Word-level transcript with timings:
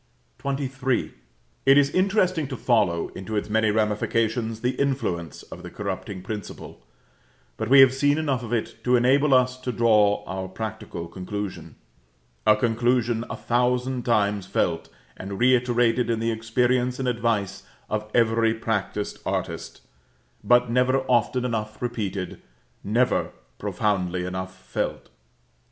XXIII. 0.43 1.11
It 1.63 1.77
is 1.77 1.91
interesting 1.91 2.47
to 2.47 2.57
follow 2.57 3.09
into 3.09 3.35
its 3.35 3.51
many 3.51 3.69
ramifications, 3.69 4.61
the 4.61 4.71
influence 4.81 5.43
of 5.43 5.61
the 5.61 5.69
corrupting 5.69 6.23
principle; 6.23 6.81
but 7.55 7.69
we 7.69 7.81
have 7.81 7.93
seen 7.93 8.17
enough 8.17 8.41
of 8.41 8.51
it 8.51 8.83
to 8.83 8.95
enable 8.95 9.31
us 9.31 9.59
to 9.61 9.71
draw 9.71 10.23
our 10.25 10.47
practical 10.47 11.07
conclusion 11.07 11.75
a 12.47 12.55
conclusion 12.55 13.25
a 13.29 13.35
thousand 13.35 14.03
times 14.03 14.47
felt 14.47 14.89
and 15.17 15.37
reiterated 15.37 16.09
in 16.09 16.19
the 16.19 16.31
experience 16.31 16.97
and 16.97 17.07
advice 17.07 17.61
of 17.87 18.09
every 18.15 18.55
practised 18.55 19.19
artist, 19.23 19.81
but 20.43 20.67
never 20.67 21.01
often 21.01 21.45
enough 21.45 21.79
repeated, 21.79 22.41
never 22.83 23.29
profoundly 23.59 24.25
enough 24.25 24.57
felt. 24.67 25.09